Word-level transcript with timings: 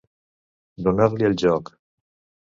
Donar-li 0.87 1.27
el 1.27 1.37
joc. 1.43 1.69